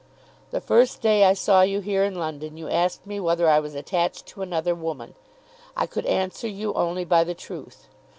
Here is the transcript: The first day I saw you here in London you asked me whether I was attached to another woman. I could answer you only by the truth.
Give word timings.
The 0.49 0.61
first 0.61 0.99
day 1.03 1.25
I 1.25 1.33
saw 1.35 1.61
you 1.61 1.79
here 1.79 2.03
in 2.03 2.15
London 2.15 2.57
you 2.57 2.67
asked 2.67 3.05
me 3.05 3.19
whether 3.19 3.47
I 3.47 3.59
was 3.59 3.75
attached 3.75 4.25
to 4.29 4.41
another 4.41 4.73
woman. 4.73 5.13
I 5.77 5.85
could 5.85 6.07
answer 6.07 6.47
you 6.47 6.73
only 6.73 7.05
by 7.05 7.23
the 7.23 7.35
truth. 7.35 7.85